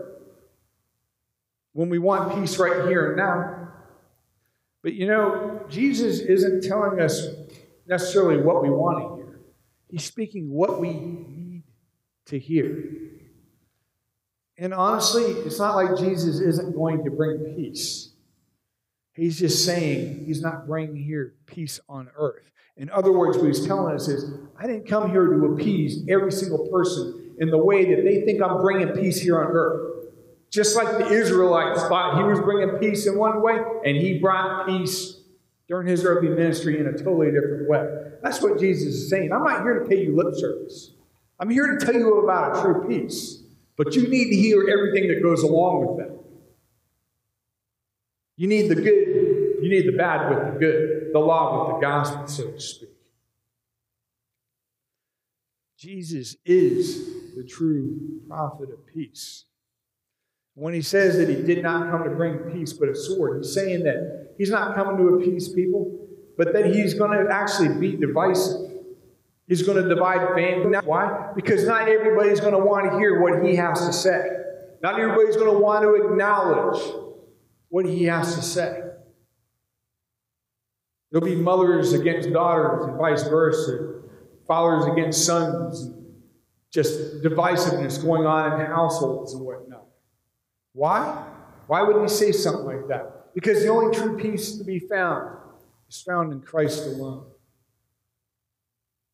when 1.73 1.89
we 1.89 1.99
want 1.99 2.35
peace 2.35 2.59
right 2.59 2.89
here 2.89 3.09
and 3.09 3.17
now. 3.17 3.69
But 4.83 4.95
you 4.95 5.07
know, 5.07 5.65
Jesus 5.69 6.21
isn't 6.21 6.65
telling 6.65 7.01
us 7.01 7.27
necessarily 7.87 8.43
what 8.43 8.63
we 8.63 8.71
want 8.71 8.99
to 8.99 9.17
hear, 9.17 9.41
He's 9.89 10.05
speaking 10.05 10.51
what 10.51 10.81
we 10.81 10.93
need 10.93 11.63
to 12.27 12.39
hear. 12.39 12.85
And 14.57 14.75
honestly, 14.75 15.25
it's 15.25 15.59
not 15.59 15.75
like 15.75 15.97
Jesus 15.99 16.39
isn't 16.39 16.75
going 16.75 17.03
to 17.05 17.11
bring 17.11 17.55
peace. 17.57 18.11
He's 19.15 19.39
just 19.39 19.65
saying 19.65 20.25
he's 20.27 20.43
not 20.43 20.67
bringing 20.67 20.97
here 20.97 21.35
peace 21.47 21.81
on 21.89 22.11
earth. 22.17 22.51
In 22.77 22.89
other 22.91 23.13
words, 23.13 23.37
what 23.37 23.47
he's 23.49 23.67
telling 23.67 23.95
us 23.95 24.09
is, 24.09 24.33
I 24.59 24.67
didn't 24.67 24.87
come 24.87 25.11
here 25.11 25.27
to 25.27 25.47
appease 25.47 26.05
every 26.09 26.33
single 26.33 26.69
person 26.69 27.35
in 27.39 27.51
the 27.51 27.59
way 27.59 27.95
that 27.95 28.05
they 28.05 28.23
think 28.23 28.43
I'm 28.43 28.61
bringing 28.61 28.89
peace 28.95 29.21
here 29.21 29.43
on 29.43 29.51
earth. 29.51 30.00
Just 30.51 30.77
like 30.77 30.99
the 30.99 31.07
Israelites 31.07 31.81
thought 31.85 32.19
he 32.19 32.25
was 32.25 32.41
bringing 32.41 32.77
peace 32.79 33.07
in 33.07 33.17
one 33.17 33.41
way, 33.41 33.59
and 33.85 33.97
he 33.97 34.19
brought 34.19 34.67
peace 34.67 35.21
during 35.69 35.87
his 35.87 36.05
earthly 36.05 36.29
ministry 36.29 36.81
in 36.81 36.89
a 36.89 36.93
totally 36.93 37.31
different 37.31 37.69
way. 37.69 37.87
That's 38.23 38.43
what 38.43 38.59
Jesus 38.59 38.95
is 38.95 39.09
saying. 39.09 39.33
I'm 39.33 39.45
not 39.45 39.63
here 39.63 39.79
to 39.79 39.89
pay 39.89 40.03
you 40.03 40.17
lip 40.17 40.35
service. 40.35 40.91
I'm 41.39 41.49
here 41.49 41.79
to 41.79 41.87
tell 41.87 41.95
you 41.95 42.19
about 42.19 42.57
a 42.57 42.63
true 42.63 42.89
peace. 42.89 43.45
But 43.77 43.95
you 43.95 44.09
need 44.09 44.31
to 44.31 44.37
hear 44.37 44.69
everything 44.69 45.09
that 45.09 45.23
goes 45.23 45.43
along 45.43 45.87
with 45.87 46.07
that. 46.07 46.21
You 48.37 48.49
need 48.49 48.69
the 48.69 48.75
good, 48.75 49.63
you 49.63 49.71
need 49.71 49.87
the 49.87 49.97
bad 49.97 50.29
with 50.29 50.53
the 50.53 50.59
good, 50.59 51.13
the 51.13 51.19
law 51.19 51.67
with 51.67 51.77
the 51.77 51.87
gospel, 51.87 52.27
so 52.27 52.51
to 52.51 52.61
speak. 52.61 52.89
Jesus 55.79 56.37
is 56.45 57.35
the 57.37 57.45
true 57.45 58.21
prophet 58.29 58.71
of 58.71 58.87
peace. 58.87 59.45
When 60.61 60.75
he 60.75 60.83
says 60.83 61.17
that 61.17 61.31
he 61.31 61.37
did 61.37 61.63
not 61.63 61.91
come 61.91 62.05
to 62.05 62.11
bring 62.11 62.37
peace 62.53 62.75
but 62.75 62.91
a 62.91 62.95
sword, 62.95 63.39
he's 63.39 63.55
saying 63.55 63.85
that 63.85 64.35
he's 64.37 64.51
not 64.51 64.75
coming 64.75 64.99
to 64.99 65.15
appease 65.15 65.49
people, 65.49 66.07
but 66.37 66.53
that 66.53 66.67
he's 66.67 66.93
going 66.93 67.13
to 67.13 67.33
actually 67.33 67.81
be 67.81 67.97
divisive. 67.97 68.71
He's 69.49 69.63
going 69.63 69.83
to 69.83 69.89
divide 69.89 70.19
family. 70.35 70.77
Why? 70.85 71.31
Because 71.35 71.67
not 71.67 71.89
everybody's 71.89 72.41
going 72.41 72.53
to 72.53 72.59
want 72.59 72.93
to 72.93 72.99
hear 72.99 73.23
what 73.23 73.43
he 73.43 73.57
has 73.57 73.87
to 73.87 73.93
say. 73.95 74.21
Not 74.83 75.01
everybody's 75.01 75.37
going 75.37 75.51
to 75.51 75.59
want 75.59 75.83
to 75.83 75.95
acknowledge 75.95 76.83
what 77.71 77.87
he 77.87 78.05
has 78.05 78.35
to 78.35 78.43
say. 78.43 78.83
There'll 81.11 81.27
be 81.27 81.37
mothers 81.37 81.95
against 81.95 82.35
daughters 82.35 82.85
and 82.85 82.99
vice 82.99 83.23
versa, 83.23 84.03
fathers 84.47 84.93
against 84.93 85.25
sons, 85.25 85.89
just 86.71 87.23
divisiveness 87.23 88.05
going 88.05 88.27
on 88.27 88.61
in 88.61 88.67
households 88.67 89.33
and 89.33 89.43
whatnot. 89.43 89.87
Why? 90.73 91.27
Why 91.67 91.83
would 91.83 92.03
he 92.03 92.09
say 92.09 92.33
something 92.33 92.67
like 92.67 92.89
that? 92.89 93.35
Because 93.35 93.63
the 93.63 93.69
only 93.69 93.97
true 93.97 94.19
peace 94.19 94.59
to 94.59 94.65
be 94.65 94.79
found 94.79 95.37
is 95.89 96.03
found 96.03 96.33
in 96.33 96.41
Christ 96.41 96.87
alone. 96.87 97.27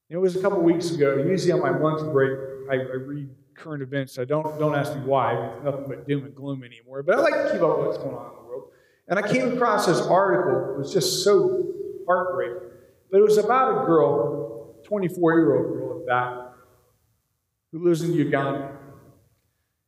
It 0.08 0.16
was 0.16 0.36
a 0.36 0.40
couple 0.40 0.60
weeks 0.60 0.90
ago. 0.90 1.16
Usually 1.16 1.52
on 1.52 1.60
my 1.60 1.76
lunch 1.76 2.00
break, 2.12 2.38
I, 2.70 2.74
I 2.74 2.96
read 2.96 3.28
current 3.54 3.82
events. 3.82 4.18
I 4.18 4.24
don't 4.24 4.58
don't 4.58 4.74
ask 4.74 4.94
me 4.94 5.00
why. 5.02 5.34
It's 5.34 5.64
nothing 5.64 5.84
but 5.88 6.06
doom 6.06 6.24
and 6.24 6.34
gloom 6.34 6.62
anymore. 6.62 7.02
But 7.02 7.16
I 7.16 7.20
like 7.20 7.34
to 7.34 7.52
keep 7.52 7.62
up 7.62 7.78
with 7.78 7.86
what's 7.88 7.98
going 7.98 8.14
on 8.14 8.30
in 8.30 8.36
the 8.36 8.48
world. 8.48 8.70
And 9.08 9.18
I 9.18 9.26
came 9.26 9.54
across 9.54 9.86
this 9.86 10.00
article. 10.00 10.74
It 10.74 10.78
was 10.78 10.92
just 10.92 11.24
so 11.24 11.72
heartbreaking. 12.06 12.70
But 13.10 13.18
it 13.18 13.22
was 13.22 13.38
about 13.38 13.82
a 13.82 13.86
girl, 13.86 14.76
24 14.84 15.34
year 15.34 15.56
old 15.56 15.74
girl 15.74 16.00
at 16.00 16.06
that, 16.06 16.52
who 17.72 17.84
lives 17.84 18.02
in 18.02 18.12
Uganda. 18.12 18.75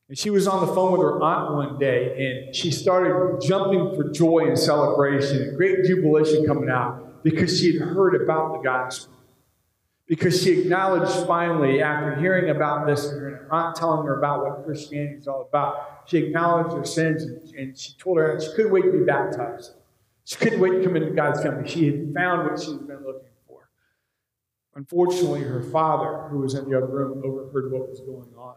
And 0.08 0.16
she 0.16 0.30
was 0.30 0.48
on 0.48 0.66
the 0.66 0.72
phone 0.72 0.92
with 0.92 1.02
her 1.02 1.22
aunt 1.22 1.54
one 1.54 1.78
day, 1.78 2.46
and 2.46 2.56
she 2.56 2.70
started 2.70 3.40
jumping 3.46 3.94
for 3.94 4.10
joy 4.10 4.46
and 4.46 4.58
celebration 4.58 5.42
and 5.42 5.56
great 5.56 5.84
jubilation 5.84 6.46
coming 6.46 6.70
out 6.70 7.22
because 7.22 7.60
she 7.60 7.78
had 7.78 7.88
heard 7.88 8.20
about 8.20 8.54
the 8.54 8.58
gospel 8.60 9.12
because 10.08 10.42
she 10.42 10.60
acknowledged 10.60 11.26
finally, 11.26 11.82
after 11.82 12.18
hearing 12.18 12.48
about 12.50 12.86
this 12.86 13.04
and 13.06 13.20
her 13.20 13.48
aunt 13.52 13.76
telling 13.76 14.06
her 14.06 14.18
about 14.18 14.42
what 14.42 14.64
Christianity 14.64 15.16
is 15.16 15.28
all 15.28 15.42
about, 15.42 16.02
she 16.06 16.16
acknowledged 16.16 16.74
her 16.74 16.84
sins 16.84 17.22
and, 17.22 17.54
and 17.54 17.78
she 17.78 17.92
told 17.98 18.16
her 18.16 18.32
aunt 18.32 18.42
she 18.42 18.50
couldn't 18.56 18.72
wait 18.72 18.84
to 18.84 18.92
be 18.92 19.04
baptized. 19.04 19.74
She 20.24 20.36
couldn't 20.36 20.60
wait 20.60 20.70
to 20.70 20.82
come 20.82 20.96
into 20.96 21.10
God's 21.10 21.42
family. 21.42 21.68
She 21.68 21.86
had 21.86 22.14
found 22.14 22.50
what 22.50 22.60
she 22.60 22.72
had 22.72 22.86
been 22.86 23.04
looking 23.04 23.28
for. 23.46 23.68
Unfortunately, 24.74 25.42
her 25.42 25.62
father, 25.62 26.28
who 26.30 26.38
was 26.38 26.54
in 26.54 26.68
the 26.68 26.76
other 26.76 26.86
room, 26.86 27.22
overheard 27.24 27.70
what 27.70 27.88
was 27.88 28.00
going 28.00 28.32
on. 28.36 28.56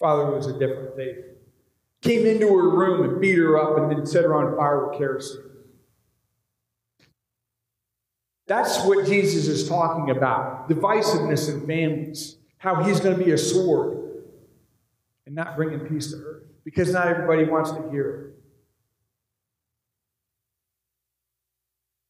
Her 0.00 0.06
father 0.06 0.30
was 0.30 0.46
a 0.46 0.58
different 0.58 0.96
faith. 0.96 1.18
Came 2.02 2.26
into 2.26 2.48
her 2.48 2.70
room 2.70 3.08
and 3.08 3.20
beat 3.20 3.36
her 3.36 3.58
up 3.58 3.78
and 3.78 3.90
then 3.90 4.06
set 4.06 4.24
her 4.24 4.34
on 4.34 4.56
fire 4.56 4.88
with 4.88 4.98
kerosene. 4.98 5.42
That's 8.46 8.84
what 8.84 9.06
Jesus 9.06 9.46
is 9.46 9.68
talking 9.68 10.10
about 10.10 10.68
divisiveness 10.68 11.52
in 11.52 11.66
families, 11.66 12.36
how 12.58 12.82
he's 12.82 12.98
going 12.98 13.16
to 13.16 13.24
be 13.24 13.30
a 13.32 13.38
sword 13.38 14.24
and 15.26 15.34
not 15.34 15.56
bringing 15.56 15.80
peace 15.80 16.10
to 16.10 16.16
earth 16.16 16.44
because 16.64 16.92
not 16.92 17.06
everybody 17.06 17.44
wants 17.44 17.70
to 17.70 17.90
hear 17.90 18.10
it. 18.10 18.42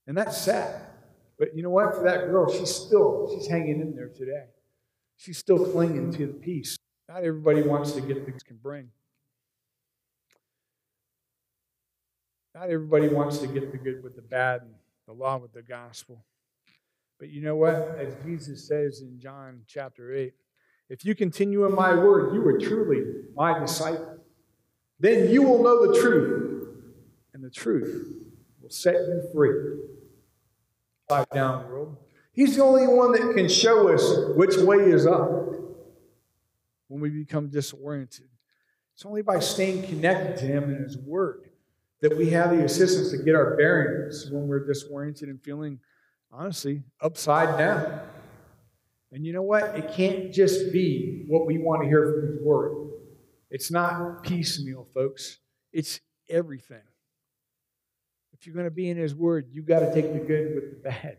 And 0.06 0.16
that's 0.16 0.38
sad. 0.38 0.86
But 1.38 1.54
you 1.54 1.62
know 1.62 1.70
what? 1.70 1.94
For 1.94 2.04
that 2.04 2.26
girl, 2.26 2.50
she's 2.52 2.74
still, 2.74 3.30
she's 3.34 3.46
hanging 3.46 3.80
in 3.80 3.94
there 3.94 4.08
today. 4.08 4.46
She's 5.16 5.38
still 5.38 5.70
clinging 5.72 6.12
to 6.12 6.26
the 6.26 6.32
peace. 6.32 6.78
Not 7.10 7.24
everybody 7.24 7.62
wants 7.62 7.90
to 7.92 8.00
get 8.00 8.24
things 8.24 8.44
can 8.44 8.56
bring. 8.62 8.88
Not 12.54 12.70
everybody 12.70 13.08
wants 13.08 13.38
to 13.38 13.48
get 13.48 13.72
the 13.72 13.78
good 13.78 14.00
with 14.04 14.14
the 14.14 14.22
bad 14.22 14.62
and 14.62 14.70
the 15.08 15.12
law 15.12 15.36
with 15.38 15.52
the 15.52 15.62
gospel. 15.62 16.24
But 17.18 17.30
you 17.30 17.42
know 17.42 17.56
what? 17.56 17.74
As 17.74 18.14
Jesus 18.24 18.68
says 18.68 19.00
in 19.00 19.18
John 19.18 19.62
chapter 19.66 20.14
8, 20.14 20.32
if 20.88 21.04
you 21.04 21.16
continue 21.16 21.66
in 21.66 21.74
my 21.74 21.94
word, 21.94 22.32
you 22.32 22.46
are 22.46 22.60
truly 22.60 23.02
my 23.34 23.58
disciple. 23.58 24.18
Then 25.00 25.30
you 25.30 25.42
will 25.42 25.64
know 25.64 25.92
the 25.92 26.00
truth, 26.00 26.76
and 27.34 27.42
the 27.42 27.50
truth 27.50 28.06
will 28.62 28.70
set 28.70 28.94
you 28.94 29.28
free. 29.34 29.80
Five 31.08 31.28
down 31.30 31.68
world. 31.68 31.96
He's 32.32 32.54
the 32.54 32.62
only 32.62 32.86
one 32.86 33.10
that 33.12 33.34
can 33.34 33.48
show 33.48 33.92
us 33.92 34.36
which 34.36 34.56
way 34.58 34.76
is 34.76 35.08
up 35.08 35.49
when 36.90 37.00
we 37.00 37.08
become 37.08 37.48
disoriented. 37.48 38.28
It's 38.94 39.06
only 39.06 39.22
by 39.22 39.38
staying 39.38 39.84
connected 39.84 40.36
to 40.38 40.44
Him 40.44 40.64
and 40.64 40.82
His 40.82 40.98
Word 40.98 41.48
that 42.00 42.16
we 42.16 42.30
have 42.30 42.50
the 42.50 42.64
assistance 42.64 43.12
to 43.12 43.18
get 43.18 43.36
our 43.36 43.56
bearings 43.56 44.28
when 44.30 44.48
we're 44.48 44.66
disoriented 44.66 45.28
and 45.28 45.40
feeling 45.40 45.78
honestly, 46.32 46.82
upside 47.00 47.58
down. 47.58 48.00
And 49.12 49.26
you 49.26 49.32
know 49.32 49.42
what? 49.42 49.76
It 49.76 49.92
can't 49.92 50.32
just 50.32 50.72
be 50.72 51.24
what 51.26 51.46
we 51.46 51.58
want 51.58 51.82
to 51.82 51.88
hear 51.88 52.12
from 52.12 52.32
His 52.32 52.42
Word. 52.42 52.90
It's 53.50 53.70
not 53.70 54.22
piecemeal, 54.22 54.86
folks. 54.94 55.38
It's 55.72 56.00
everything. 56.28 56.82
If 58.32 58.46
you're 58.46 58.54
going 58.54 58.66
to 58.66 58.70
be 58.70 58.88
in 58.88 58.96
His 58.96 59.14
Word, 59.14 59.48
you've 59.52 59.66
got 59.66 59.80
to 59.80 59.92
take 59.92 60.12
the 60.12 60.20
good 60.20 60.54
with 60.54 60.70
the 60.70 60.88
bad. 60.88 61.18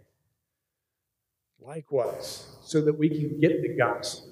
Likewise, 1.59 2.47
so 2.63 2.81
that 2.81 2.97
we 2.97 3.09
can 3.09 3.39
get 3.39 3.61
the 3.61 3.75
gospel. 3.77 4.30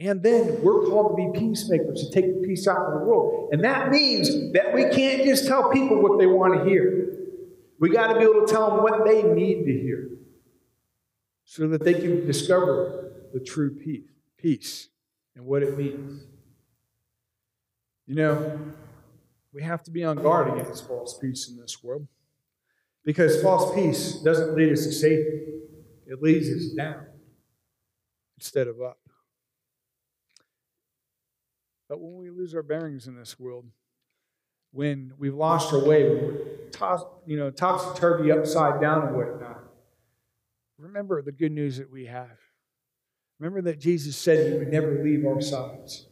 And 0.00 0.22
then 0.22 0.62
we're 0.62 0.86
called 0.86 1.14
to 1.14 1.30
be 1.30 1.38
peacemakers, 1.38 2.02
to 2.02 2.10
take 2.10 2.40
the 2.40 2.46
peace 2.46 2.66
out 2.66 2.78
of 2.78 3.00
the 3.00 3.06
world. 3.06 3.50
And 3.52 3.62
that 3.64 3.90
means 3.90 4.52
that 4.54 4.72
we 4.72 4.88
can't 4.88 5.24
just 5.24 5.46
tell 5.46 5.70
people 5.70 6.00
what 6.00 6.18
they 6.18 6.26
want 6.26 6.54
to 6.54 6.68
hear. 6.68 7.18
We 7.78 7.90
got 7.90 8.14
to 8.14 8.18
be 8.18 8.24
able 8.24 8.46
to 8.46 8.50
tell 8.50 8.70
them 8.70 8.82
what 8.82 9.04
they 9.04 9.22
need 9.22 9.66
to 9.66 9.72
hear 9.72 10.08
so 11.44 11.68
that 11.68 11.84
they 11.84 11.92
can 11.92 12.26
discover 12.26 13.12
the 13.34 13.40
true 13.40 13.74
peace, 13.74 14.08
peace 14.38 14.88
and 15.36 15.44
what 15.44 15.62
it 15.62 15.76
means. 15.76 16.22
You 18.06 18.14
know, 18.14 18.58
we 19.52 19.62
have 19.62 19.82
to 19.82 19.90
be 19.90 20.02
on 20.02 20.16
guard 20.16 20.58
against 20.58 20.88
false 20.88 21.18
peace 21.18 21.48
in 21.48 21.58
this 21.58 21.82
world 21.82 22.06
because 23.04 23.42
false 23.42 23.74
peace 23.74 24.14
doesn't 24.14 24.54
lead 24.54 24.72
us 24.72 24.84
to 24.84 24.92
safety, 24.92 25.42
it 26.06 26.22
leads 26.22 26.48
us 26.48 26.72
down 26.72 27.04
instead 28.38 28.66
of 28.66 28.80
up. 28.80 28.99
But 31.90 32.00
when 32.00 32.16
we 32.18 32.30
lose 32.30 32.54
our 32.54 32.62
bearings 32.62 33.08
in 33.08 33.16
this 33.16 33.38
world, 33.38 33.66
when 34.70 35.12
we've 35.18 35.34
lost 35.34 35.72
our 35.72 35.84
way, 35.84 36.04
when 36.04 36.22
we're 36.22 36.70
tossed, 36.70 37.04
you 37.26 37.36
know, 37.36 37.50
topsy 37.50 37.98
turvy, 37.98 38.30
upside 38.30 38.80
down, 38.80 39.08
and 39.08 39.16
whatnot, 39.16 39.64
remember 40.78 41.20
the 41.20 41.32
good 41.32 41.50
news 41.50 41.78
that 41.78 41.90
we 41.90 42.06
have. 42.06 42.38
Remember 43.40 43.60
that 43.62 43.80
Jesus 43.80 44.16
said 44.16 44.52
he 44.52 44.58
would 44.58 44.68
never 44.68 45.02
leave 45.02 45.26
our 45.26 45.40
sides. 45.40 46.06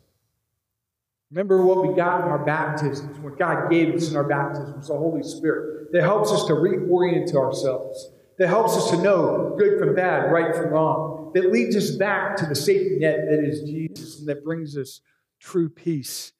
Remember 1.30 1.64
what 1.64 1.86
we 1.86 1.94
got 1.94 2.22
in 2.22 2.28
our 2.28 2.44
baptisms, 2.44 3.16
what 3.20 3.38
God 3.38 3.70
gave 3.70 3.94
us 3.94 4.10
in 4.10 4.16
our 4.16 4.24
baptisms, 4.24 4.88
the 4.88 4.96
Holy 4.96 5.22
Spirit, 5.22 5.92
that 5.92 6.02
helps 6.02 6.32
us 6.32 6.46
to 6.46 6.54
reorient 6.54 7.30
to 7.30 7.36
ourselves, 7.36 8.10
that 8.38 8.48
helps 8.48 8.76
us 8.76 8.90
to 8.90 9.00
know 9.00 9.54
good 9.56 9.78
from 9.78 9.94
bad, 9.94 10.32
right 10.32 10.56
from 10.56 10.70
wrong, 10.70 11.30
that 11.34 11.52
leads 11.52 11.76
us 11.76 11.92
back 11.92 12.34
to 12.38 12.46
the 12.46 12.56
safety 12.56 12.98
net 12.98 13.18
that 13.30 13.44
is 13.44 13.62
Jesus, 13.62 14.18
and 14.18 14.28
that 14.28 14.42
brings 14.42 14.76
us 14.76 15.02
true 15.38 15.68
peace 15.68 16.32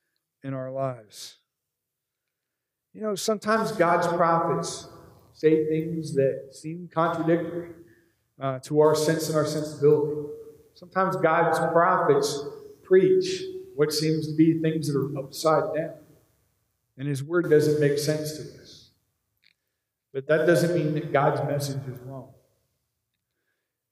in 0.43 0.55
our 0.55 0.71
lives. 0.71 1.37
You 2.93 3.03
know, 3.03 3.15
sometimes 3.15 3.73
God's 3.73 4.07
prophets 4.07 4.89
say 5.33 5.67
things 5.67 6.15
that 6.15 6.49
seem 6.53 6.89
contradictory 6.93 7.71
uh, 8.41 8.59
to 8.61 8.81
our 8.81 8.95
sense 8.95 9.29
and 9.29 9.37
our 9.37 9.47
sensibility. 9.47 10.29
Sometimes 10.75 11.17
God's 11.17 11.59
prophets 11.73 12.45
preach 12.83 13.43
what 13.77 13.93
seems 13.93 14.27
to 14.27 14.35
be 14.35 14.59
things 14.59 14.93
that 14.93 14.99
are 14.99 15.19
upside 15.19 15.75
down. 15.77 15.95
And 16.97 17.07
his 17.07 17.23
word 17.23 17.49
doesn't 17.49 17.79
make 17.81 17.99
sense 17.99 18.37
to 18.37 18.61
us. 18.61 18.91
But 20.13 20.27
that 20.27 20.47
doesn't 20.47 20.75
mean 20.75 20.95
that 20.95 21.13
God's 21.13 21.41
message 21.49 21.83
is 21.87 22.01
wrong. 22.01 22.31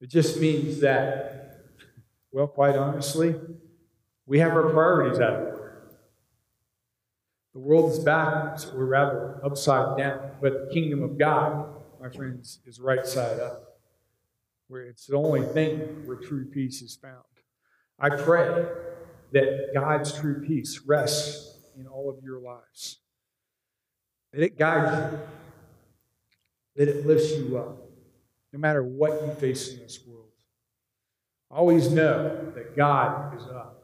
It 0.00 0.10
just 0.10 0.40
means 0.40 0.80
that, 0.80 1.60
well, 2.32 2.48
quite 2.48 2.74
honestly, 2.74 3.36
we 4.26 4.40
have 4.40 4.52
our 4.52 4.70
priorities 4.70 5.20
out 5.20 5.34
of 5.34 5.40
order. 5.40 5.82
The 7.54 7.60
world 7.60 7.92
is 7.92 7.98
backwards, 8.00 8.66
or 8.66 8.84
rather 8.84 9.40
upside 9.42 9.96
down, 9.96 10.32
but 10.42 10.68
the 10.68 10.74
kingdom 10.74 11.02
of 11.02 11.16
God, 11.16 11.68
my 12.00 12.10
friends, 12.10 12.58
is 12.66 12.80
right 12.80 13.06
side 13.06 13.40
up, 13.40 13.78
where 14.68 14.82
it's 14.82 15.06
the 15.06 15.16
only 15.16 15.42
thing 15.42 15.78
where 16.06 16.16
true 16.16 16.44
peace 16.44 16.82
is 16.82 16.96
found. 16.96 17.22
I 17.98 18.10
pray 18.10 18.66
that 19.32 19.70
God's 19.72 20.12
true 20.12 20.44
peace 20.46 20.82
rests 20.84 21.58
in 21.78 21.86
all 21.86 22.10
of 22.10 22.22
your 22.22 22.40
lives. 22.40 22.98
That 24.32 24.42
it 24.42 24.58
guides 24.58 25.12
you, 25.12 25.18
that 26.76 26.88
it 26.88 27.06
lifts 27.06 27.32
you 27.32 27.56
up, 27.56 27.78
no 28.52 28.58
matter 28.58 28.82
what 28.82 29.22
you 29.22 29.32
face 29.32 29.72
in 29.72 29.78
this 29.78 29.98
world. 30.06 30.28
Always 31.50 31.90
know 31.90 32.52
that 32.54 32.76
God 32.76 33.34
is 33.34 33.46
up. 33.46 33.75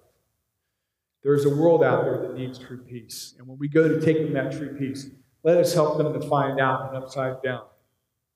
There's 1.22 1.44
a 1.44 1.54
world 1.54 1.84
out 1.84 2.04
there 2.04 2.18
that 2.18 2.36
needs 2.36 2.58
true 2.58 2.78
peace. 2.78 3.34
And 3.38 3.46
when 3.46 3.58
we 3.58 3.68
go 3.68 3.88
to 3.88 4.00
take 4.00 4.18
them 4.18 4.32
that 4.32 4.52
true 4.52 4.76
peace, 4.76 5.08
let 5.44 5.56
us 5.56 5.72
help 5.74 5.98
them 5.98 6.12
to 6.12 6.28
find 6.28 6.60
out 6.60 6.90
an 6.90 6.96
upside 6.96 7.42
down 7.42 7.62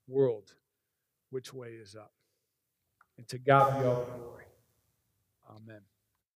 world 0.08 0.54
which 1.30 1.52
way 1.52 1.70
is 1.70 1.96
up. 1.96 2.12
And 3.18 3.26
to 3.28 3.38
God 3.38 3.80
be 3.80 3.86
all 3.86 4.04
the 4.04 4.18
glory. 4.18 4.44
Amen. 5.50 5.80